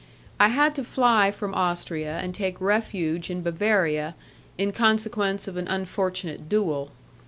[0.39, 4.15] I had to fly from Austria and take refuge in Bavaria
[4.57, 6.89] in consequence of an unfortunate duel.